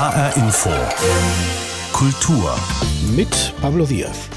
[0.00, 0.70] HR Info.
[1.92, 2.58] Kultur.
[3.14, 4.30] Mit Pablo Diaz.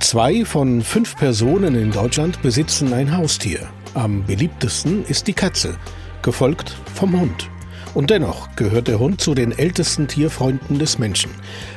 [0.00, 3.70] Zwei von fünf Personen in Deutschland besitzen ein Haustier.
[3.94, 5.78] Am beliebtesten ist die Katze,
[6.20, 7.49] gefolgt vom Hund.
[7.94, 11.30] Und dennoch gehört der Hund zu den ältesten Tierfreunden des Menschen.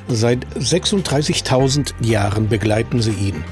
[0.07, 3.43] Seit 36.000 Jahren begleiten sie ihn.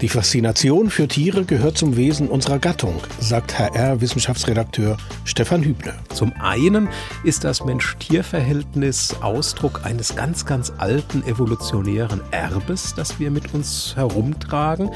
[0.00, 5.94] Die Faszination für Tiere gehört zum Wesen unserer Gattung, sagt HR-Wissenschaftsredakteur Stefan Hübner.
[6.12, 6.88] Zum einen
[7.22, 14.90] ist das Mensch-Tier-Verhältnis Ausdruck eines ganz, ganz alten evolutionären Erbes, das wir mit uns herumtragen.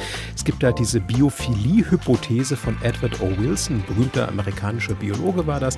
[0.48, 3.30] Gibt da diese Biophilie-Hypothese von Edward O.
[3.36, 5.76] Wilson, berühmter amerikanischer Biologe war das.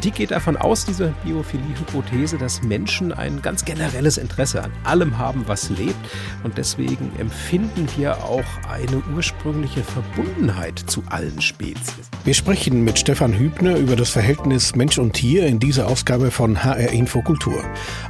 [0.00, 5.42] Die geht davon aus, diese Biophilie-Hypothese, dass Menschen ein ganz generelles Interesse an allem haben,
[5.48, 5.96] was lebt.
[6.44, 12.08] Und deswegen empfinden wir auch eine ursprüngliche Verbundenheit zu allen Spezies.
[12.22, 16.62] Wir sprechen mit Stefan Hübner über das Verhältnis Mensch und Tier in dieser Ausgabe von
[16.62, 17.64] HR Infokultur.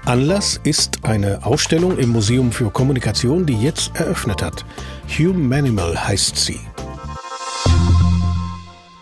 [0.04, 4.66] Anlass ist eine Ausstellung im Museum für Kommunikation, die jetzt eröffnet hat.
[5.18, 6.58] Humanimal heißt sie.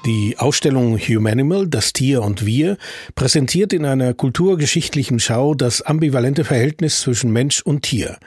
[0.04, 2.78] Die Ausstellung Humanimal, das Tier und wir,
[3.14, 8.18] präsentiert in einer kulturgeschichtlichen Schau das ambivalente Verhältnis zwischen Mensch und Tier.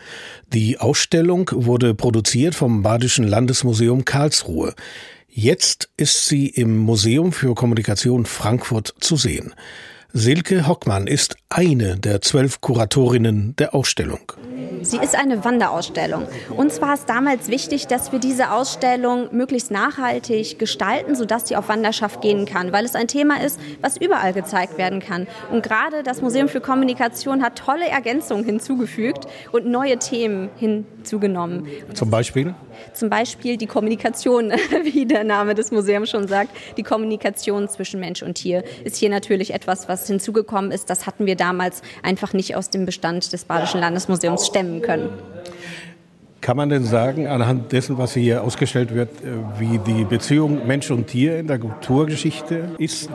[0.53, 4.75] Die Ausstellung wurde produziert vom Badischen Landesmuseum Karlsruhe.
[5.27, 9.53] Jetzt ist sie im Museum für Kommunikation Frankfurt zu sehen.
[10.13, 14.33] Silke Hockmann ist eine der zwölf Kuratorinnen der Ausstellung.
[14.81, 16.27] Sie ist eine Wanderausstellung.
[16.57, 21.69] Uns war es damals wichtig, dass wir diese Ausstellung möglichst nachhaltig gestalten, sodass sie auf
[21.69, 25.27] Wanderschaft gehen kann, weil es ein Thema ist, was überall gezeigt werden kann.
[25.51, 31.67] Und gerade das Museum für Kommunikation hat tolle Ergänzungen hinzugefügt und neue Themen hinzugenommen.
[31.93, 32.53] Zum Beispiel?
[32.93, 34.51] Zum Beispiel die Kommunikation,
[34.83, 36.49] wie der Name des Museums schon sagt.
[36.75, 40.89] Die Kommunikation zwischen Mensch und Tier ist hier natürlich etwas, was hinzugekommen ist.
[40.89, 45.09] Das hatten wir damals einfach nicht aus dem Bestand des Badischen Landesmuseums stemmen können.
[46.43, 50.91] Kann man denn sagen, anhand dessen, was hier ausgestellt wird, äh, wie die Beziehung Mensch
[50.91, 53.09] und Tier in der Kulturgeschichte ist?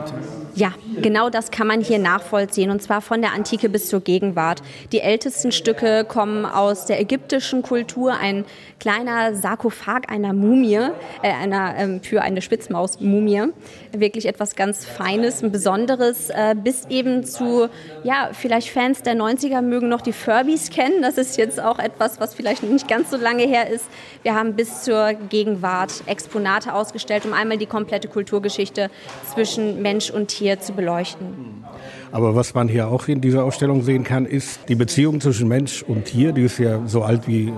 [0.55, 4.63] Ja, genau das kann man hier nachvollziehen und zwar von der Antike bis zur Gegenwart.
[4.91, 8.13] Die ältesten Stücke kommen aus der ägyptischen Kultur.
[8.19, 8.45] Ein
[8.79, 10.89] kleiner Sarkophag einer Mumie,
[11.21, 13.53] äh, einer, ähm, für eine Spitzmaus-Mumie.
[13.91, 17.67] Wirklich etwas ganz Feines, ein Besonderes, äh, bis eben zu,
[18.03, 21.03] ja, vielleicht Fans der 90er mögen noch die Furbies kennen.
[21.03, 23.85] Das ist jetzt auch etwas, was vielleicht nicht ganz so lange her ist.
[24.23, 28.89] Wir haben bis zur Gegenwart Exponate ausgestellt, um einmal die komplette Kulturgeschichte
[29.33, 31.65] zwischen Mensch und Tier zu beleuchten.
[32.11, 35.83] Aber was man hier auch in dieser Ausstellung sehen kann, ist die Beziehung zwischen Mensch
[35.83, 37.53] und Tier, die ist ja so alt wie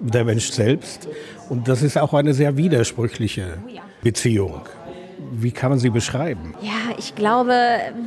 [0.00, 1.08] der Mensch selbst.
[1.48, 3.58] Und das ist auch eine sehr widersprüchliche
[4.02, 4.62] Beziehung.
[5.32, 6.54] Wie kann man sie beschreiben?
[6.62, 7.54] Ja, ich glaube,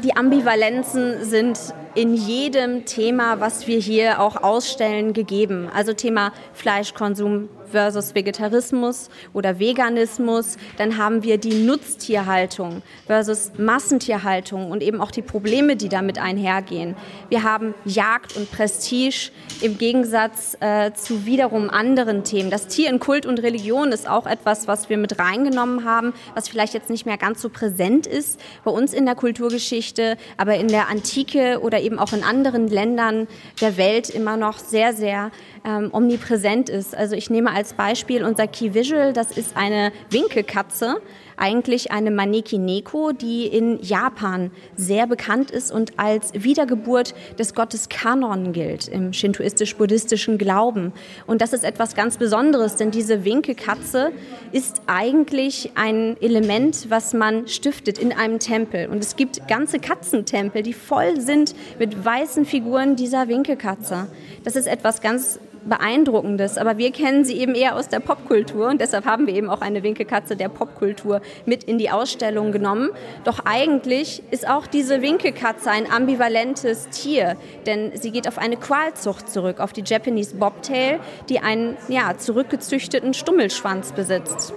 [0.04, 1.60] die Ambivalenzen sind
[1.96, 5.70] in jedem Thema, was wir hier auch ausstellen, gegeben.
[5.74, 10.58] Also Thema Fleischkonsum versus Vegetarismus oder Veganismus.
[10.78, 16.96] Dann haben wir die Nutztierhaltung versus Massentierhaltung und eben auch die Probleme, die damit einhergehen.
[17.30, 19.32] Wir haben Jagd und Prestige
[19.62, 22.50] im Gegensatz äh, zu wiederum anderen Themen.
[22.50, 26.50] Das Tier in Kult und Religion ist auch etwas, was wir mit reingenommen haben, was
[26.50, 30.68] vielleicht jetzt nicht mehr ganz so präsent ist bei uns in der Kulturgeschichte, aber in
[30.68, 33.28] der Antike oder eben auch in anderen Ländern
[33.60, 35.32] der Welt immer noch sehr, sehr
[35.66, 36.96] ähm, omnipräsent ist.
[36.96, 41.02] Also ich nehme als Beispiel unser Key Visual, das ist eine Winkelkatze,
[41.42, 47.90] eigentlich eine Maneki Neko, die in Japan sehr bekannt ist und als Wiedergeburt des Gottes
[47.90, 50.94] Kanon gilt im shintoistisch-buddhistischen Glauben.
[51.26, 54.12] Und das ist etwas ganz Besonderes, denn diese Winkelkatze
[54.52, 58.88] ist eigentlich ein Element, was man stiftet in einem Tempel.
[58.88, 64.08] Und es gibt ganze Katzentempel, die voll sind mit weißen Figuren dieser Winkelkatze.
[64.44, 68.82] Das ist etwas ganz Beeindruckendes, aber wir kennen sie eben eher aus der Popkultur und
[68.82, 72.90] deshalb haben wir eben auch eine Winkelkatze der Popkultur mit in die Ausstellung genommen.
[73.24, 77.36] Doch eigentlich ist auch diese Winkelkatze ein ambivalentes Tier,
[77.66, 81.00] denn sie geht auf eine Qualzucht zurück, auf die Japanese Bobtail,
[81.30, 84.54] die einen ja, zurückgezüchteten Stummelschwanz besitzt.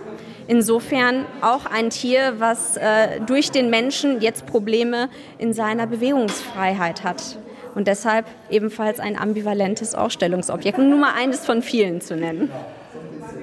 [0.47, 5.09] Insofern auch ein Tier, was äh, durch den Menschen jetzt Probleme
[5.39, 7.39] in seiner Bewegungsfreiheit hat
[7.75, 10.79] und deshalb ebenfalls ein ambivalentes Ausstellungsobjekt.
[10.79, 12.51] Nur mal eines von vielen zu nennen.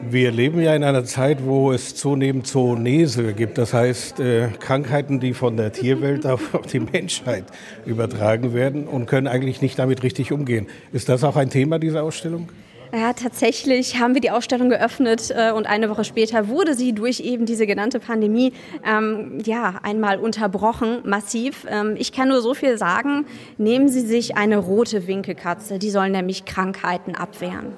[0.09, 5.19] Wir leben ja in einer Zeit, wo es zunehmend Zoonese gibt, das heißt äh, Krankheiten,
[5.19, 7.45] die von der Tierwelt auf, auf die Menschheit
[7.85, 10.67] übertragen werden und können eigentlich nicht damit richtig umgehen.
[10.91, 12.49] Ist das auch ein Thema dieser Ausstellung?
[12.93, 17.21] Ja, tatsächlich haben wir die Ausstellung geöffnet äh, und eine Woche später wurde sie durch
[17.21, 18.51] eben diese genannte Pandemie
[18.85, 21.65] ähm, ja einmal unterbrochen, massiv.
[21.69, 23.25] Ähm, ich kann nur so viel sagen:
[23.57, 27.73] Nehmen Sie sich eine rote Winkelkatze, die soll nämlich Krankheiten abwehren.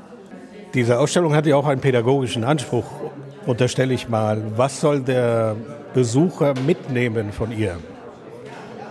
[0.73, 2.85] Diese Ausstellung hat ja auch einen pädagogischen Anspruch,
[3.45, 4.41] unterstelle ich mal.
[4.55, 5.55] Was soll der
[5.93, 7.77] Besucher mitnehmen von ihr?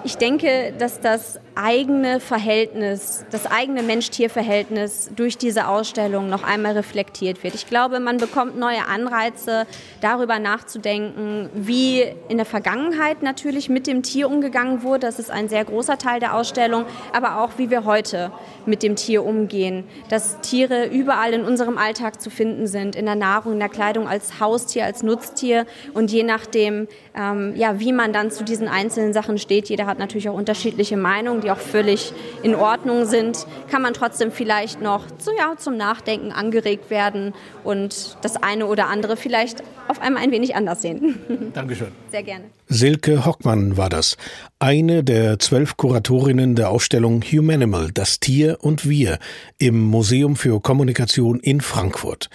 [0.05, 7.43] Ich denke, dass das eigene Verhältnis, das eigene Mensch-Tier-Verhältnis durch diese Ausstellung noch einmal reflektiert
[7.43, 7.55] wird.
[7.55, 9.67] Ich glaube, man bekommt neue Anreize,
[10.01, 15.01] darüber nachzudenken, wie in der Vergangenheit natürlich mit dem Tier umgegangen wurde.
[15.01, 18.33] Das ist ein sehr großer Teil der Ausstellung, aber auch, wie wir heute
[18.65, 19.85] mit dem Tier umgehen.
[20.09, 24.09] Dass Tiere überall in unserem Alltag zu finden sind, in der Nahrung, in der Kleidung,
[24.09, 29.13] als Haustier, als Nutztier und je nachdem, ähm, ja, wie man dann zu diesen einzelnen
[29.13, 29.69] Sachen steht.
[29.69, 32.13] Jeder hat natürlich auch unterschiedliche Meinungen die auch völlig
[32.43, 37.35] in Ordnung sind, kann man trotzdem vielleicht noch zu, ja, zum Nachdenken angeregt werden
[37.65, 41.51] und das eine oder andere vielleicht auf einmal ein wenig anders sehen.
[41.55, 41.89] Dankeschön.
[42.11, 42.47] Sehr gerne.
[42.69, 44.17] Silke Hockmann war das,
[44.59, 49.19] eine der zwölf Kuratorinnen der Ausstellung Humanimal, das Tier und wir
[49.59, 52.31] im Museum für Kommunikation in Frankfurt.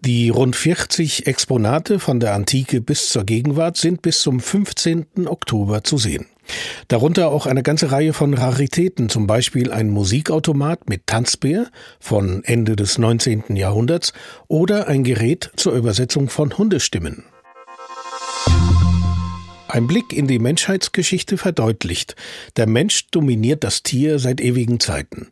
[0.00, 5.26] Die rund 40 Exponate von der Antike bis zur Gegenwart sind bis zum 15.
[5.26, 6.26] Oktober zu sehen.
[6.88, 11.66] Darunter auch eine ganze Reihe von Raritäten, zum Beispiel ein Musikautomat mit Tanzbär
[12.00, 13.56] von Ende des 19.
[13.56, 14.12] Jahrhunderts
[14.48, 17.24] oder ein Gerät zur Übersetzung von Hundestimmen.
[19.68, 22.14] Ein Blick in die Menschheitsgeschichte verdeutlicht,
[22.58, 25.28] der Mensch dominiert das Tier seit ewigen Zeiten.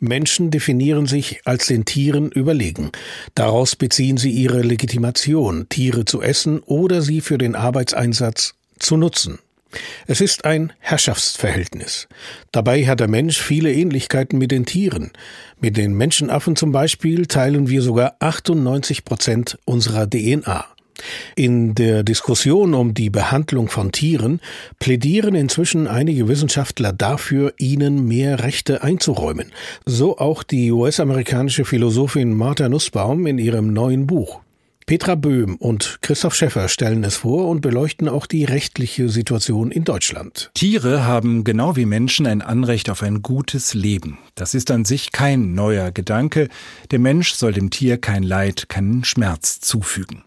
[0.00, 2.92] Menschen definieren sich als den Tieren überlegen.
[3.34, 9.38] Daraus beziehen sie ihre Legitimation, Tiere zu essen oder sie für den Arbeitseinsatz zu nutzen.
[10.06, 12.08] Es ist ein Herrschaftsverhältnis.
[12.52, 15.12] Dabei hat der Mensch viele Ähnlichkeiten mit den Tieren.
[15.60, 20.66] Mit den Menschenaffen zum Beispiel teilen wir sogar 98 Prozent unserer DNA.
[21.34, 24.40] In der Diskussion um die Behandlung von Tieren
[24.78, 29.52] plädieren inzwischen einige Wissenschaftler dafür, ihnen mehr Rechte einzuräumen.
[29.84, 34.43] So auch die US-amerikanische Philosophin Martha Nussbaum in ihrem neuen Buch.
[34.86, 39.84] Petra Böhm und Christoph Schäffer stellen es vor und beleuchten auch die rechtliche Situation in
[39.84, 40.50] Deutschland.
[40.52, 44.18] Tiere haben genau wie Menschen ein Anrecht auf ein gutes Leben.
[44.34, 46.48] Das ist an sich kein neuer Gedanke.
[46.90, 50.22] Der Mensch soll dem Tier kein Leid, keinen Schmerz zufügen.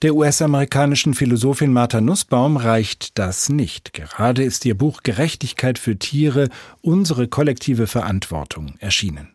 [0.00, 3.92] Der US-amerikanischen Philosophin Martha Nussbaum reicht das nicht.
[3.92, 6.48] Gerade ist ihr Buch Gerechtigkeit für Tiere,
[6.80, 9.28] unsere kollektive Verantwortung erschienen.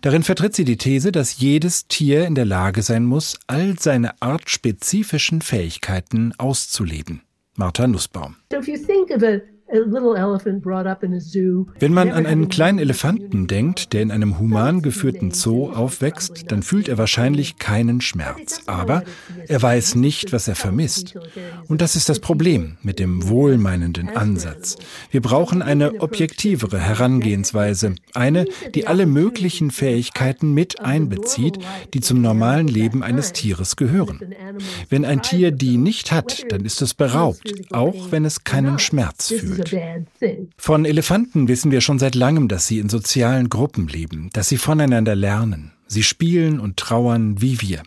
[0.00, 4.20] Darin vertritt sie die These, dass jedes Tier in der Lage sein muss, all seine
[4.20, 7.22] artspezifischen Fähigkeiten auszuleben.
[7.54, 8.36] Martha Nussbaum.
[8.50, 9.40] So if you think of a
[11.80, 16.62] wenn man an einen kleinen Elefanten denkt, der in einem human geführten Zoo aufwächst, dann
[16.62, 18.60] fühlt er wahrscheinlich keinen Schmerz.
[18.66, 19.02] Aber
[19.48, 21.14] er weiß nicht, was er vermisst.
[21.68, 24.76] Und das ist das Problem mit dem wohlmeinenden Ansatz.
[25.10, 31.58] Wir brauchen eine objektivere Herangehensweise, eine, die alle möglichen Fähigkeiten mit einbezieht,
[31.94, 34.34] die zum normalen Leben eines Tieres gehören.
[34.90, 39.28] Wenn ein Tier die nicht hat, dann ist es beraubt, auch wenn es keinen Schmerz
[39.28, 39.51] fühlt.
[40.56, 44.58] Von Elefanten wissen wir schon seit langem, dass sie in sozialen Gruppen leben, dass sie
[44.58, 45.72] voneinander lernen.
[45.86, 47.82] Sie spielen und trauern wie wir.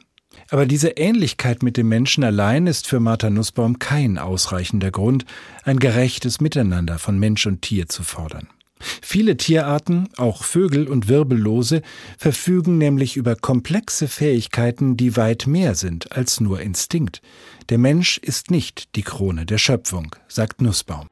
[0.49, 5.25] Aber diese Ähnlichkeit mit dem Menschen allein ist für Martha Nussbaum kein ausreichender Grund,
[5.63, 8.47] ein gerechtes Miteinander von Mensch und Tier zu fordern.
[9.01, 11.81] Viele Tierarten, auch Vögel und Wirbellose,
[12.17, 17.21] verfügen nämlich über komplexe Fähigkeiten, die weit mehr sind als nur Instinkt.
[17.69, 21.07] Der Mensch ist nicht die Krone der Schöpfung, sagt Nussbaum.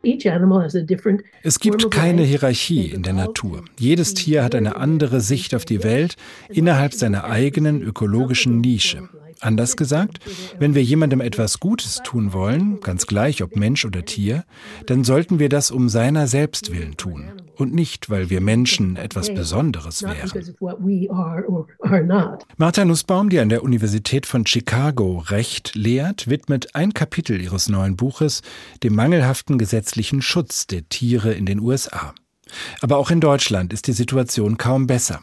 [1.41, 3.65] Es gibt keine Hierarchie in der Natur.
[3.79, 6.15] Jedes Tier hat eine andere Sicht auf die Welt
[6.49, 9.09] innerhalb seiner eigenen ökologischen Nische.
[9.43, 10.19] Anders gesagt,
[10.57, 14.45] wenn wir jemandem etwas Gutes tun wollen, ganz gleich ob Mensch oder Tier,
[14.85, 19.33] dann sollten wir das um seiner selbst willen tun und nicht, weil wir Menschen etwas
[19.33, 20.31] Besonderes wären.
[22.57, 27.95] Martha Nussbaum, die an der Universität von Chicago Recht lehrt, widmet ein Kapitel ihres neuen
[27.95, 28.41] Buches
[28.81, 32.13] dem mangelhaften gesetzlichen Schutz der Tiere in den USA.
[32.81, 35.21] Aber auch in Deutschland ist die Situation kaum besser.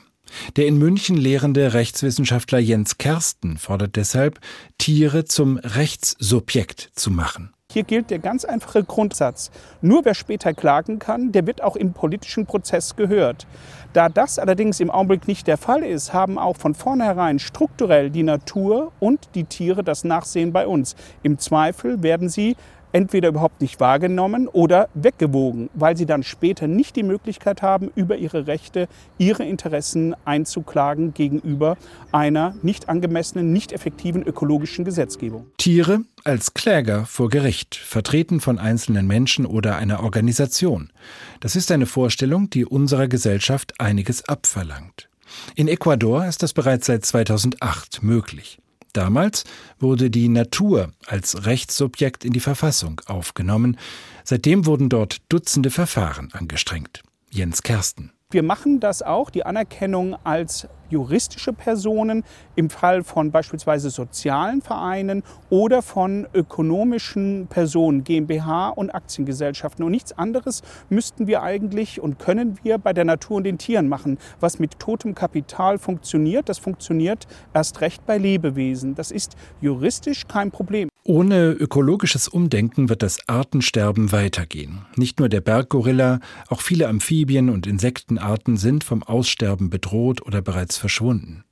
[0.56, 4.40] Der in München lehrende Rechtswissenschaftler Jens Kersten fordert deshalb,
[4.78, 7.52] Tiere zum Rechtssubjekt zu machen.
[7.72, 9.52] Hier gilt der ganz einfache Grundsatz.
[9.80, 13.46] Nur wer später klagen kann, der wird auch im politischen Prozess gehört.
[13.92, 18.24] Da das allerdings im Augenblick nicht der Fall ist, haben auch von vornherein strukturell die
[18.24, 20.96] Natur und die Tiere das Nachsehen bei uns.
[21.22, 22.56] Im Zweifel werden sie
[22.92, 28.16] entweder überhaupt nicht wahrgenommen oder weggewogen, weil sie dann später nicht die Möglichkeit haben, über
[28.16, 31.76] ihre Rechte, ihre Interessen einzuklagen gegenüber
[32.12, 35.46] einer nicht angemessenen, nicht effektiven ökologischen Gesetzgebung.
[35.56, 40.92] Tiere als Kläger vor Gericht, vertreten von einzelnen Menschen oder einer Organisation.
[41.40, 45.08] Das ist eine Vorstellung, die unserer Gesellschaft einiges abverlangt.
[45.54, 48.58] In Ecuador ist das bereits seit 2008 möglich.
[48.92, 49.44] Damals
[49.78, 53.78] wurde die Natur als Rechtssubjekt in die Verfassung aufgenommen.
[54.24, 57.02] Seitdem wurden dort Dutzende Verfahren angestrengt.
[57.30, 58.12] Jens Kersten.
[58.32, 62.22] Wir machen das auch, die Anerkennung als juristische Personen
[62.54, 69.84] im Fall von beispielsweise sozialen Vereinen oder von ökonomischen Personen, GmbH und Aktiengesellschaften.
[69.84, 73.88] Und nichts anderes müssten wir eigentlich und können wir bei der Natur und den Tieren
[73.88, 74.16] machen.
[74.38, 78.94] Was mit totem Kapital funktioniert, das funktioniert erst recht bei Lebewesen.
[78.94, 80.89] Das ist juristisch kein Problem.
[81.10, 84.82] Ohne ökologisches Umdenken wird das Artensterben weitergehen.
[84.94, 90.76] Nicht nur der Berggorilla, auch viele Amphibien und Insektenarten sind vom Aussterben bedroht oder bereits
[90.76, 91.42] verschwunden.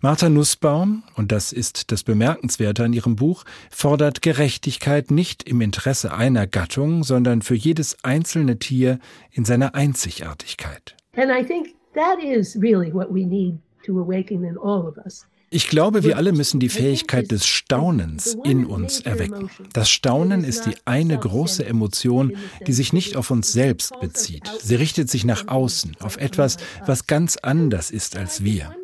[0.00, 6.14] Martha Nussbaum, und das ist das Bemerkenswerte an ihrem Buch, fordert Gerechtigkeit nicht im Interesse
[6.14, 9.00] einer Gattung, sondern für jedes einzelne Tier
[9.32, 10.94] in seiner Einzigartigkeit.
[11.16, 15.26] And I think that is really what we need to awaken in all of us.
[15.54, 19.48] Ich glaube, wir alle müssen die Fähigkeit des Staunens in uns erwecken.
[19.72, 24.50] Das Staunen ist die eine große Emotion, die sich nicht auf uns selbst bezieht.
[24.60, 26.56] Sie richtet sich nach außen, auf etwas,
[26.86, 28.74] was ganz anders ist als wir.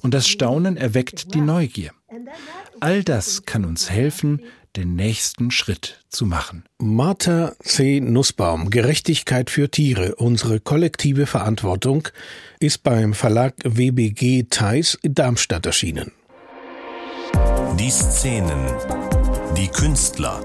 [0.00, 1.92] Und das Staunen erweckt die Neugier.
[2.80, 4.40] All das kann uns helfen,
[4.76, 6.64] den nächsten Schritt zu machen.
[6.78, 8.00] Martha C.
[8.00, 12.08] Nussbaum, Gerechtigkeit für Tiere, unsere kollektive Verantwortung,
[12.60, 16.12] ist beim Verlag WBG Theis in Darmstadt erschienen.
[17.78, 18.58] Die Szenen,
[19.56, 20.42] die Künstler,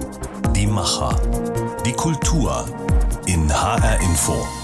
[0.55, 1.21] die Macher,
[1.85, 2.65] die Kultur
[3.27, 4.61] in HR Info.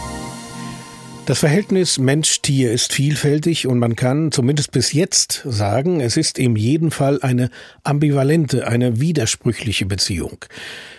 [1.27, 6.55] Das Verhältnis Mensch-Tier ist vielfältig und man kann zumindest bis jetzt sagen, es ist in
[6.55, 7.49] jedem Fall eine
[7.83, 10.45] ambivalente, eine widersprüchliche Beziehung.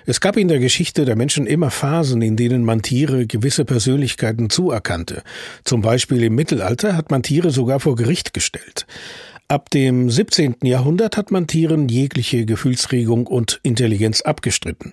[0.04, 4.50] Es gab in der Geschichte der Menschen immer Phasen, in denen man Tiere gewisse Persönlichkeiten
[4.50, 5.22] zuerkannte.
[5.64, 8.86] Zum Beispiel im Mittelalter hat man Tiere sogar vor Gericht gestellt.
[9.50, 10.56] Ab dem 17.
[10.62, 14.92] Jahrhundert hat man Tieren jegliche Gefühlsregung und Intelligenz abgestritten.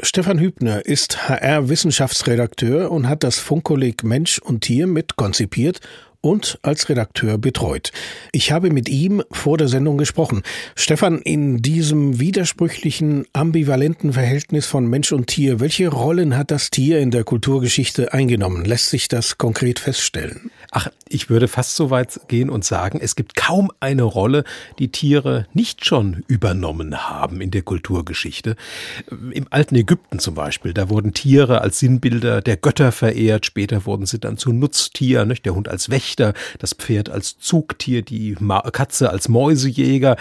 [0.00, 5.80] Stefan Hübner ist HR-Wissenschaftsredakteur und hat das Funkkolleg Mensch und Tier mit konzipiert
[6.20, 7.92] und als Redakteur betreut.
[8.32, 10.42] Ich habe mit ihm vor der Sendung gesprochen.
[10.74, 16.98] Stefan, in diesem widersprüchlichen, ambivalenten Verhältnis von Mensch und Tier, welche Rollen hat das Tier
[16.98, 18.64] in der Kulturgeschichte eingenommen?
[18.64, 20.50] Lässt sich das konkret feststellen?
[20.72, 24.44] Ach, ich würde fast so weit gehen und sagen, es gibt kaum eine Rolle,
[24.78, 28.56] die Tiere nicht schon übernommen haben in der Kulturgeschichte.
[29.32, 34.04] Im alten Ägypten zum Beispiel, da wurden Tiere als Sinnbilder der Götter verehrt, später wurden
[34.04, 38.36] sie dann zu Nutztieren, der Hund als Wächter Wächter, das Pferd als Zugtier, die
[38.72, 40.16] Katze als Mäusejäger.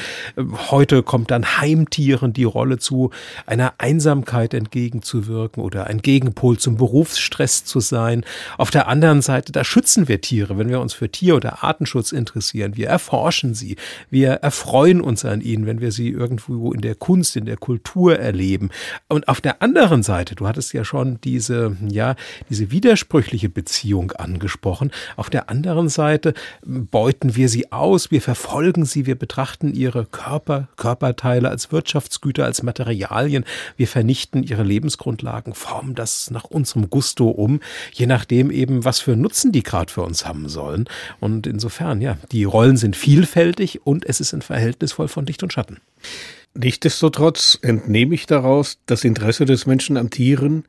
[0.70, 3.12] Heute kommt dann Heimtieren die Rolle zu,
[3.46, 8.26] einer Einsamkeit entgegenzuwirken oder ein Gegenpol zum Berufsstress zu sein.
[8.58, 12.12] Auf der anderen Seite, da schützen wir Tiere, wenn wir uns für Tier- oder Artenschutz
[12.12, 12.76] interessieren.
[12.76, 13.78] Wir erforschen sie.
[14.10, 18.20] Wir erfreuen uns an ihnen, wenn wir sie irgendwo in der Kunst, in der Kultur
[18.20, 18.72] erleben.
[19.08, 22.16] Und auf der anderen Seite, du hattest ja schon diese, ja,
[22.50, 24.92] diese widersprüchliche Beziehung angesprochen.
[25.16, 30.06] Auf der anderen anderen Seite beuten wir sie aus, wir verfolgen sie, wir betrachten ihre
[30.06, 37.30] Körper, Körperteile als Wirtschaftsgüter, als Materialien, wir vernichten ihre Lebensgrundlagen, formen das nach unserem Gusto
[37.30, 37.60] um,
[37.94, 40.86] je nachdem eben, was für Nutzen die gerade für uns haben sollen.
[41.20, 45.44] Und insofern, ja, die Rollen sind vielfältig und es ist ein Verhältnis voll von Licht
[45.44, 45.78] und Schatten.
[46.56, 50.64] Nichtsdestotrotz entnehme ich daraus, das Interesse des Menschen an Tieren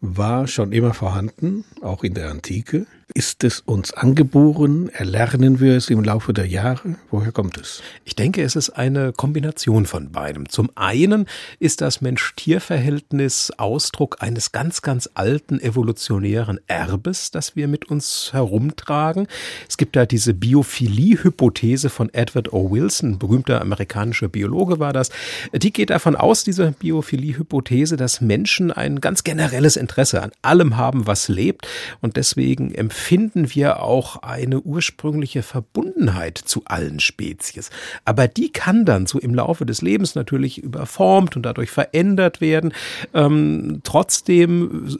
[0.00, 2.86] war schon immer vorhanden, auch in der Antike.
[3.14, 4.90] Ist es uns angeboren?
[4.90, 6.96] Erlernen wir es im Laufe der Jahre?
[7.10, 7.82] Woher kommt es?
[8.04, 10.46] Ich denke, es ist eine Kombination von beidem.
[10.50, 11.26] Zum einen
[11.58, 19.26] ist das Mensch-Tier-Verhältnis Ausdruck eines ganz, ganz alten evolutionären Erbes, das wir mit uns herumtragen.
[19.66, 22.70] Es gibt da diese Biophilie-Hypothese von Edward O.
[22.70, 25.08] Wilson, berühmter amerikanischer Biologe war das.
[25.54, 31.06] Die geht davon aus, diese Biophilie-Hypothese, dass Menschen ein ganz generelles Interesse an allem haben,
[31.06, 31.66] was lebt
[32.02, 37.70] und deswegen empfinden finden wir auch eine ursprüngliche Verbundenheit zu allen Spezies.
[38.04, 42.74] Aber die kann dann so im Laufe des Lebens natürlich überformt und dadurch verändert werden.
[43.14, 44.98] Ähm, trotzdem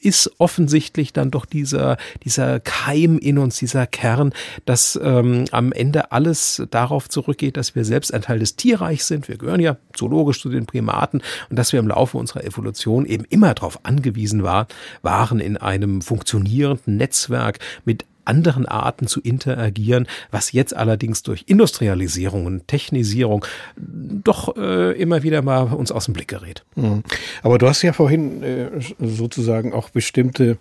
[0.00, 4.32] ist offensichtlich dann doch dieser, dieser Keim in uns, dieser Kern,
[4.64, 9.28] dass ähm, am Ende alles darauf zurückgeht, dass wir selbst ein Teil des Tierreichs sind.
[9.28, 13.24] Wir gehören ja zoologisch zu den Primaten und dass wir im Laufe unserer Evolution eben
[13.28, 14.68] immer darauf angewiesen war,
[15.02, 17.39] waren, in einem funktionierenden Netzwerk
[17.84, 23.44] mit anderen Arten zu interagieren, was jetzt allerdings durch Industrialisierung und Technisierung
[23.76, 26.64] doch äh, immer wieder mal uns aus dem Blick gerät.
[26.76, 27.02] Mhm.
[27.42, 28.68] Aber du hast ja vorhin äh,
[28.98, 30.58] sozusagen auch bestimmte,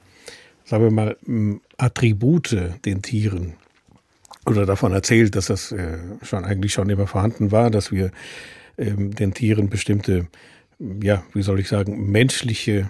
[0.65, 1.17] sagen wir mal,
[1.77, 3.53] Attribute den Tieren
[4.45, 8.11] oder davon erzählt, dass das äh, schon eigentlich schon immer vorhanden war, dass wir
[8.77, 10.27] ähm, den Tieren bestimmte,
[10.79, 12.89] ja, wie soll ich sagen, menschliche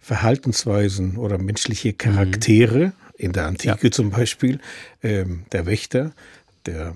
[0.00, 2.92] Verhaltensweisen oder menschliche Charaktere, mhm.
[3.16, 3.90] In der Antike ja.
[3.90, 4.60] zum Beispiel,
[5.02, 6.12] ähm, der Wächter,
[6.66, 6.94] der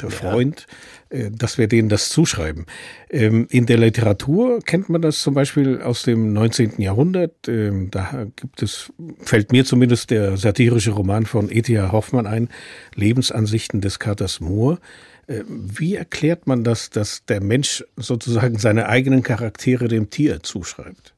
[0.00, 0.66] der Freund,
[1.10, 1.18] ja.
[1.18, 2.66] Äh, dass wir denen das zuschreiben.
[3.10, 6.80] Ähm, in der Literatur kennt man das zum Beispiel aus dem 19.
[6.80, 7.48] Jahrhundert.
[7.48, 11.92] Ähm, da gibt es, fällt mir zumindest der satirische Roman von E.T.A.
[11.92, 12.48] Hoffmann ein,
[12.94, 14.78] Lebensansichten des Katers Moore.
[15.26, 21.14] Äh, wie erklärt man das, dass der Mensch sozusagen seine eigenen Charaktere dem Tier zuschreibt?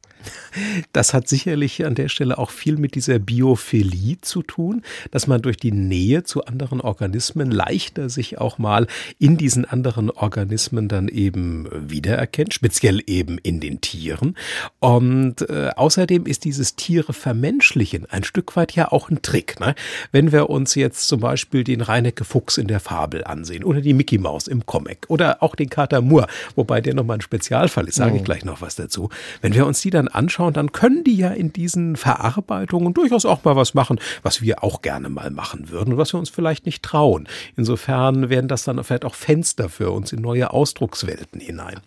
[0.92, 5.42] Das hat sicherlich an der Stelle auch viel mit dieser Biophilie zu tun, dass man
[5.42, 8.86] durch die Nähe zu anderen Organismen leichter sich auch mal
[9.18, 14.36] in diesen anderen Organismen dann eben wiedererkennt, speziell eben in den Tieren.
[14.80, 19.60] Und äh, außerdem ist dieses Tiere vermenschlichen ein Stück weit ja auch ein Trick.
[19.60, 19.74] Ne?
[20.12, 23.94] Wenn wir uns jetzt zum Beispiel den Reinecke Fuchs in der Fabel ansehen oder die
[23.94, 27.96] Mickey Maus im Comic oder auch den Kater Moore, wobei der nochmal ein Spezialfall ist,
[27.96, 28.24] sage ich mhm.
[28.24, 29.10] gleich noch was dazu.
[29.40, 33.44] Wenn wir uns die dann anschauen, dann können die ja in diesen Verarbeitungen durchaus auch
[33.44, 36.66] mal was machen, was wir auch gerne mal machen würden und was wir uns vielleicht
[36.66, 37.28] nicht trauen.
[37.56, 41.80] Insofern werden das dann vielleicht auch Fenster für uns in neue Ausdruckswelten hinein.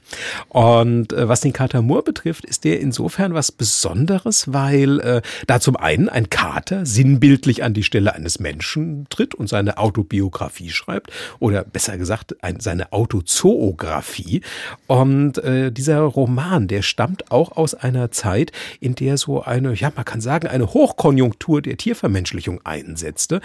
[0.50, 5.60] Und äh, was den Kater Moore betrifft, ist der insofern was Besonderes, weil äh, da
[5.60, 11.12] zum einen ein Kater sinnbildlich an die Stelle eines Menschen tritt und seine Autobiografie schreibt
[11.39, 14.42] oder besser gesagt ein, seine Autozoografie.
[14.88, 19.91] Und äh, dieser Roman, der stammt auch aus einer Zeit, in der so eine, ja,
[19.96, 23.41] man kann sagen, eine Hochkonjunktur der Tiervermenschlichung einsetzte.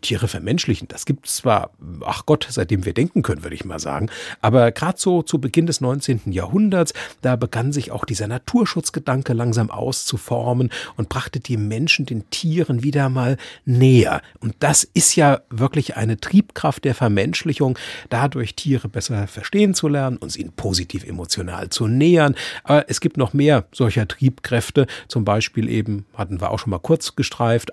[0.00, 0.88] Tiere vermenschlichen.
[0.88, 1.70] Das gibt es zwar,
[2.04, 4.08] ach Gott, seitdem wir denken können, würde ich mal sagen.
[4.40, 6.32] Aber gerade so zu Beginn des 19.
[6.32, 12.82] Jahrhunderts, da begann sich auch dieser Naturschutzgedanke langsam auszuformen und brachte die Menschen den Tieren
[12.82, 14.22] wieder mal näher.
[14.40, 20.16] Und das ist ja wirklich eine Triebkraft der Vermenschlichung, dadurch Tiere besser verstehen zu lernen,
[20.16, 22.36] uns ihnen positiv emotional zu nähern.
[22.64, 24.86] Aber es gibt noch mehr solcher Triebkräfte.
[25.08, 27.72] Zum Beispiel eben, hatten wir auch schon mal kurz gestreift,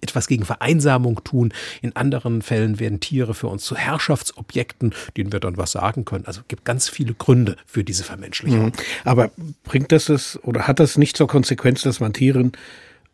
[0.00, 5.40] etwas gegen Vereinsamung tun, in anderen Fällen werden Tiere für uns zu Herrschaftsobjekten, denen wir
[5.40, 6.26] dann was sagen können.
[6.26, 8.66] Also es gibt ganz viele Gründe für diese Vermenschlichung.
[8.66, 8.72] Mhm.
[9.04, 9.30] Aber
[9.64, 12.52] bringt das es oder hat das nicht zur Konsequenz, dass man Tieren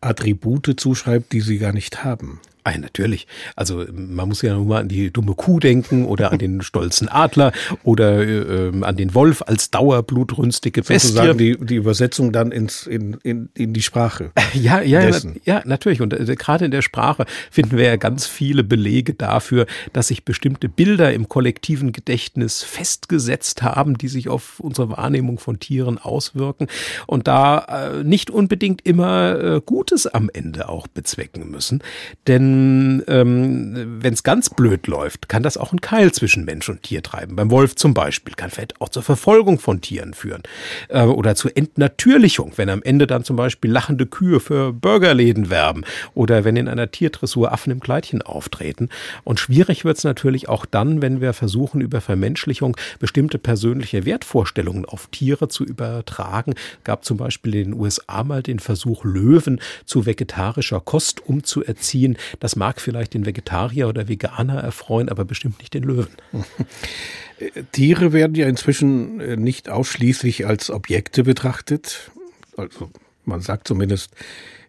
[0.00, 2.40] Attribute zuschreibt, die sie gar nicht haben?
[2.68, 3.26] Ah, natürlich.
[3.56, 7.08] Also man muss ja nur mal an die dumme Kuh denken oder an den stolzen
[7.08, 7.52] Adler
[7.82, 11.08] oder äh, an den Wolf als dauerblutrünstige Bestie.
[11.08, 14.32] Sozusagen die, die Übersetzung dann ins, in, in, in die Sprache.
[14.54, 16.00] Ja, ja, na, ja, natürlich.
[16.00, 20.24] Und äh, gerade in der Sprache finden wir ja ganz viele Belege dafür, dass sich
[20.24, 26.66] bestimmte Bilder im kollektiven Gedächtnis festgesetzt haben, die sich auf unsere Wahrnehmung von Tieren auswirken
[27.06, 31.82] und da äh, nicht unbedingt immer äh, Gutes am Ende auch bezwecken müssen.
[32.26, 32.57] Denn
[33.06, 37.02] ähm, wenn es ganz blöd läuft, kann das auch einen Keil zwischen Mensch und Tier
[37.02, 37.36] treiben.
[37.36, 40.42] Beim Wolf zum Beispiel kann vielleicht auch zur Verfolgung von Tieren führen
[40.88, 45.84] äh, oder zur Entnatürlichung, wenn am Ende dann zum Beispiel lachende Kühe für Burgerläden werben
[46.14, 48.88] oder wenn in einer Tiertressur Affen im Kleidchen auftreten.
[49.24, 54.84] Und schwierig wird es natürlich auch dann, wenn wir versuchen, über Vermenschlichung bestimmte persönliche Wertvorstellungen
[54.84, 56.54] auf Tiere zu übertragen.
[56.84, 62.16] Gab zum Beispiel in den USA mal den Versuch, Löwen zu vegetarischer Kost umzuerziehen.
[62.40, 66.08] Das mag vielleicht den Vegetarier oder Veganer erfreuen, aber bestimmt nicht den Löwen.
[67.72, 72.10] Tiere werden ja inzwischen äh, nicht ausschließlich als Objekte betrachtet.
[72.56, 72.90] Also
[73.24, 74.12] man sagt zumindest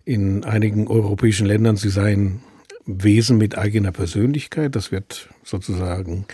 [0.05, 2.41] in einigen europäischen Ländern, sie seien
[2.85, 4.75] Wesen mit eigener Persönlichkeit.
[4.75, 6.25] Das wird sozusagen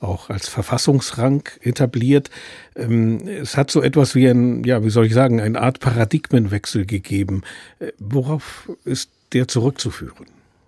[0.00, 2.30] auch als Verfassungsrang etabliert.
[2.76, 6.86] Ähm, es hat so etwas wie ein, ja, wie soll ich sagen, eine Art Paradigmenwechsel
[6.86, 7.42] gegeben.
[7.78, 10.26] Äh, worauf ist der zurückzuführen?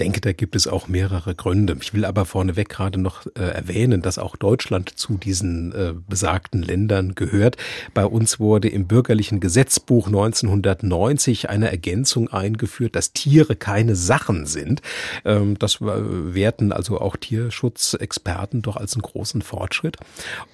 [0.00, 1.76] denke, da gibt es auch mehrere Gründe.
[1.80, 6.62] Ich will aber vorneweg gerade noch äh, erwähnen, dass auch Deutschland zu diesen äh, besagten
[6.62, 7.56] Ländern gehört.
[7.92, 14.80] Bei uns wurde im bürgerlichen Gesetzbuch 1990 eine Ergänzung eingeführt, dass Tiere keine Sachen sind.
[15.24, 19.98] Ähm, das werten also auch Tierschutzexperten doch als einen großen Fortschritt.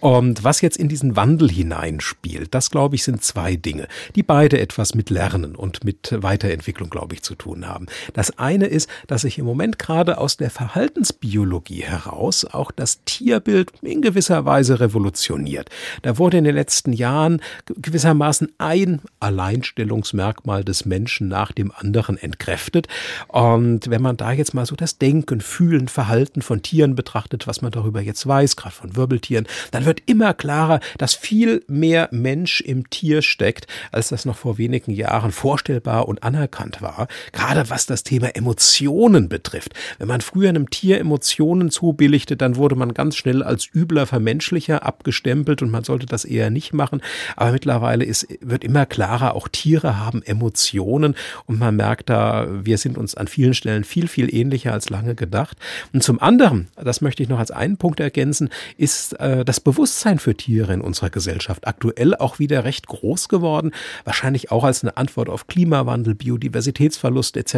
[0.00, 4.59] Und was jetzt in diesen Wandel hineinspielt, das glaube ich sind zwei Dinge, die beide
[4.59, 7.87] etwas mit Lernen und mit Weiterentwicklung, glaube ich, zu tun haben.
[8.12, 13.72] Das eine ist, dass sich im Moment gerade aus der Verhaltensbiologie heraus auch das Tierbild
[13.83, 15.70] in gewisser Weise revolutioniert.
[16.03, 22.88] Da wurde in den letzten Jahren gewissermaßen ein Alleinstellungsmerkmal des Menschen nach dem anderen entkräftet.
[23.29, 27.62] Und wenn man da jetzt mal so das Denken, Fühlen, Verhalten von Tieren betrachtet, was
[27.62, 32.61] man darüber jetzt weiß, gerade von Wirbeltieren, dann wird immer klarer, dass viel mehr Mensch
[32.61, 37.09] im Tier steckt, als das noch vor wenigen Jahren vorstellbar und anerkannt war.
[37.33, 39.74] Gerade was das Thema Emotionen betrifft.
[39.98, 44.85] Wenn man früher einem Tier Emotionen zubilligte, dann wurde man ganz schnell als übler Vermenschlicher
[44.85, 47.00] abgestempelt und man sollte das eher nicht machen.
[47.35, 51.14] Aber mittlerweile ist, wird immer klarer, auch Tiere haben Emotionen
[51.46, 55.14] und man merkt da, wir sind uns an vielen Stellen viel, viel ähnlicher als lange
[55.14, 55.57] gedacht.
[55.92, 60.18] Und zum anderen, das möchte ich noch als einen Punkt ergänzen, ist äh, das Bewusstsein
[60.18, 63.72] für Tiere in unserer Gesellschaft aktuell auch wieder recht groß geworden.
[64.05, 67.55] Wahrscheinlich auch als eine Antwort auf Klimawandel, Biodiversitätsverlust etc.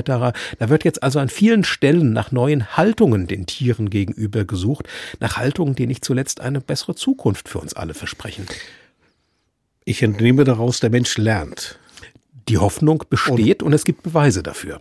[0.58, 4.88] Da wird jetzt also an vielen Stellen nach neuen Haltungen den Tieren gegenüber gesucht,
[5.20, 8.46] nach Haltungen, die nicht zuletzt eine bessere Zukunft für uns alle versprechen.
[9.84, 11.78] Ich entnehme daraus, der Mensch lernt.
[12.48, 14.80] Die Hoffnung besteht und, und es gibt Beweise dafür.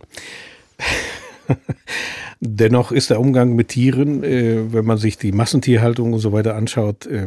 [2.40, 6.54] Dennoch ist der Umgang mit Tieren, äh, wenn man sich die Massentierhaltung und so weiter
[6.54, 7.26] anschaut, äh,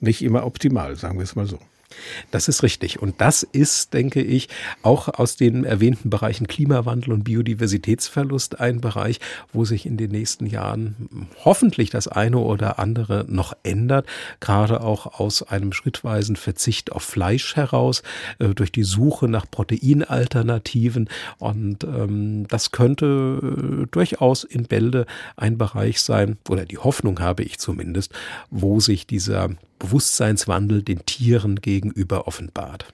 [0.00, 1.58] nicht immer optimal, sagen wir es mal so.
[2.30, 3.00] Das ist richtig.
[3.00, 4.48] Und das ist, denke ich,
[4.82, 9.20] auch aus den erwähnten Bereichen Klimawandel und Biodiversitätsverlust ein Bereich,
[9.52, 14.06] wo sich in den nächsten Jahren hoffentlich das eine oder andere noch ändert.
[14.40, 18.02] Gerade auch aus einem schrittweisen Verzicht auf Fleisch heraus,
[18.38, 21.08] äh, durch die Suche nach Proteinalternativen.
[21.38, 27.42] Und ähm, das könnte äh, durchaus in Bälde ein Bereich sein, oder die Hoffnung habe
[27.42, 28.12] ich zumindest,
[28.50, 29.50] wo sich dieser
[29.80, 32.86] Bewusstseinswandel den Tieren gegenüber offenbart.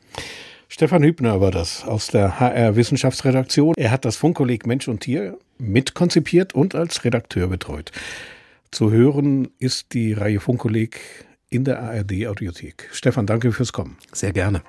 [0.69, 3.75] Stefan Hübner war das aus der HR Wissenschaftsredaktion.
[3.77, 7.93] Er hat das Funkkolleg Mensch und Tier mitkonzipiert und als Redakteur betreut.
[8.71, 10.99] Zu hören ist die Reihe Funkkolleg
[11.51, 12.89] in der ARD Audiothek.
[12.93, 13.97] Stefan, danke fürs Kommen.
[14.13, 14.63] Sehr gerne.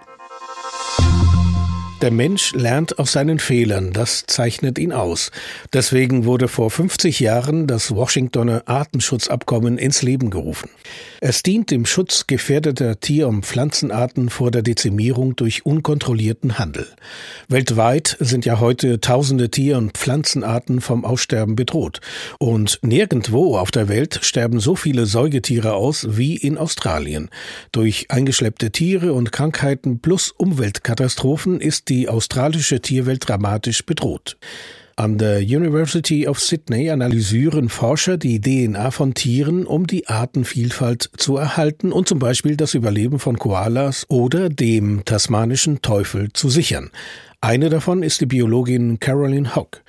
[2.04, 5.32] Der Mensch lernt aus seinen Fehlern, das zeichnet ihn aus.
[5.74, 10.70] Deswegen wurde vor 50 Jahren das Washingtoner Artenschutzabkommen ins Leben gerufen.
[11.22, 16.86] Es dient dem Schutz gefährdeter Tier- und Pflanzenarten vor der Dezimierung durch unkontrollierten Handel.
[17.48, 22.02] Weltweit sind ja heute tausende Tier- und Pflanzenarten vom Aussterben bedroht.
[22.38, 27.32] Und nirgendwo auf der Welt sterben so viele Säugetiere aus wie in Australien.
[27.72, 34.38] Durch eingeschleppte Tiere und Krankheiten plus Umweltkatastrophen ist die australische Tierwelt dramatisch bedroht.
[35.00, 41.38] An der University of Sydney analysieren Forscher die DNA von Tieren, um die Artenvielfalt zu
[41.38, 46.90] erhalten und zum Beispiel das Überleben von Koalas oder dem tasmanischen Teufel zu sichern.
[47.42, 49.84] Eine davon ist die Biologin Carolyn Hock.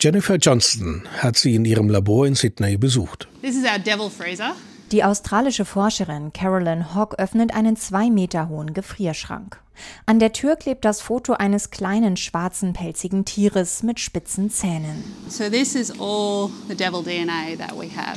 [0.00, 3.26] Jennifer Johnston hat sie in ihrem Labor in Sydney besucht.
[3.42, 4.54] This is our devil freezer.
[4.92, 9.63] Die australische Forscherin Carolyn Hogg öffnet einen zwei Meter hohen Gefrierschrank.
[10.06, 15.04] An der Tür klebt das Foto eines kleinen schwarzen pelzigen Tieres mit spitzen Zähnen.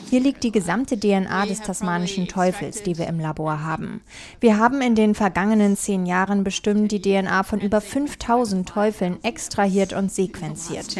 [0.09, 4.01] Hier liegt die gesamte DNA des tasmanischen Teufels, die wir im Labor haben.
[4.39, 9.93] Wir haben in den vergangenen zehn Jahren bestimmt die DNA von über 5000 Teufeln extrahiert
[9.93, 10.95] und sequenziert.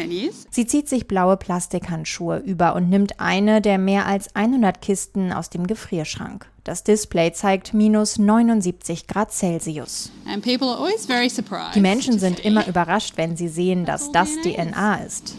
[0.50, 5.50] Sie zieht sich blaue Plastikhandschuhe über und nimmt eine der mehr als 100 Kisten aus
[5.50, 6.46] dem Gefrierschrank.
[6.68, 10.10] Das Display zeigt minus 79 Grad Celsius.
[11.74, 15.34] Die Menschen sind immer überrascht, wenn sie sehen, dass das DNA ist.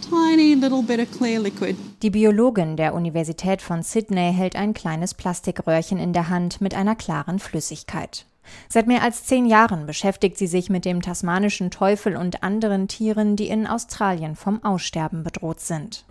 [2.02, 6.96] Die Biologin der Universität von Sydney hält ein kleines Plastikröhrchen in der Hand mit einer
[6.96, 8.26] klaren Flüssigkeit.
[8.68, 13.36] Seit mehr als zehn Jahren beschäftigt sie sich mit dem tasmanischen Teufel und anderen Tieren,
[13.36, 16.06] die in Australien vom Aussterben bedroht sind.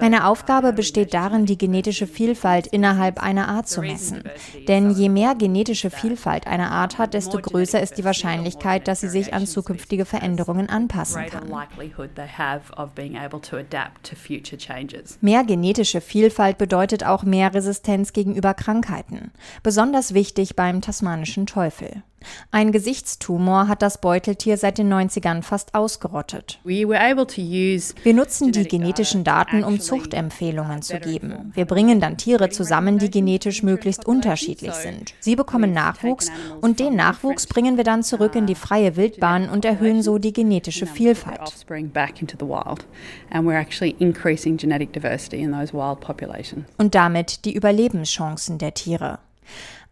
[0.00, 4.22] Meine Aufgabe besteht darin, die genetische Vielfalt innerhalb einer Art zu messen.
[4.68, 9.08] Denn je mehr genetische Vielfalt eine Art hat, desto größer ist die Wahrscheinlichkeit, dass sie
[9.08, 11.48] sich an zukünftige Veränderungen anpassen kann.
[15.20, 18.99] Mehr genetische Vielfalt bedeutet auch mehr Resistenz gegenüber Krankheiten.
[19.00, 19.32] Krankheiten,
[19.62, 22.02] besonders wichtig beim tasmanischen Teufel.
[22.50, 26.58] Ein Gesichtstumor hat das Beuteltier seit den 90ern fast ausgerottet.
[28.02, 31.52] Wir nutzen die genetischen Daten, um Zuchtempfehlungen zu geben.
[31.54, 35.14] Wir bringen dann Tiere zusammen, die genetisch möglichst unterschiedlich sind.
[35.20, 36.30] Sie bekommen Nachwuchs
[36.60, 40.32] und den Nachwuchs bringen wir dann zurück in die freie Wildbahn und erhöhen so die
[40.32, 41.40] genetische Vielfalt.
[46.78, 49.18] Und damit die Überlebenschancen der Tiere.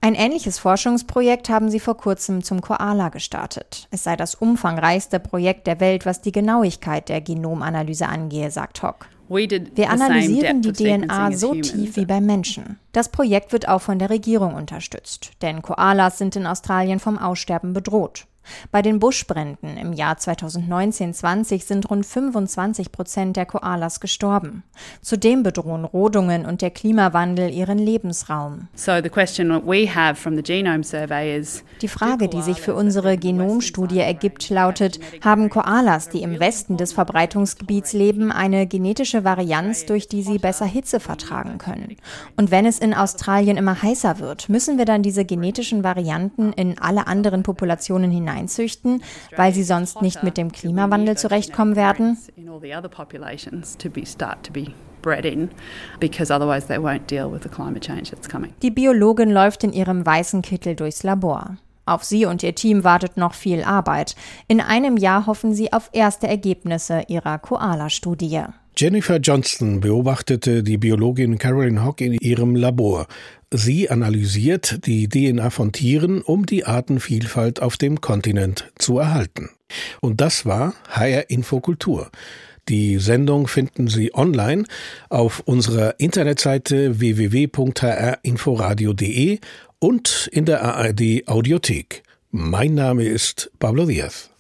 [0.01, 3.89] Ein ähnliches Forschungsprojekt haben sie vor kurzem zum Koala gestartet.
[3.91, 9.07] Es sei das umfangreichste Projekt der Welt, was die Genauigkeit der Genomanalyse angehe, sagt Hock.
[9.29, 12.79] Wir analysieren die DNA so tief wie beim Menschen.
[12.93, 17.75] Das Projekt wird auch von der Regierung unterstützt, denn Koalas sind in Australien vom Aussterben
[17.75, 18.27] bedroht.
[18.71, 24.63] Bei den Buschbränden im Jahr 2019-20 sind rund 25 Prozent der Koalas gestorben.
[25.03, 28.69] Zudem bedrohen Rodungen und der Klimawandel ihren Lebensraum.
[31.83, 36.93] Die Frage, die sich für unsere Genomstudie ergibt, lautet, haben Koalas, die im Westen des
[36.93, 41.97] Verbreitungsgebiets leben, eine genetische Varianz, durch die sie besser Hitze vertragen können?
[42.37, 46.79] Und wenn es in Australien immer heißer wird, müssen wir dann diese genetischen Varianten in
[46.79, 49.03] alle anderen Populationen hinein einzüchten,
[49.37, 52.17] weil sie sonst nicht mit dem Klimawandel zurechtkommen werden?
[58.63, 61.57] Die Biologin läuft in ihrem weißen Kittel durchs Labor.
[61.87, 64.15] Auf sie und ihr Team wartet noch viel Arbeit.
[64.47, 68.45] In einem Jahr hoffen sie auf erste Ergebnisse ihrer Koala-Studie.
[68.81, 73.09] Jennifer Johnston beobachtete die Biologin Carolyn Hock in ihrem Labor.
[73.51, 79.51] Sie analysiert die DNA von Tieren, um die Artenvielfalt auf dem Kontinent zu erhalten.
[80.01, 82.13] Und das war HR Infokultur.
[82.69, 84.63] Die Sendung finden Sie online
[85.09, 89.41] auf unserer Internetseite www.hrinforadio.de
[89.81, 92.05] und in der ARD Audiothek.
[92.31, 94.31] Mein Name ist Pablo Diaz.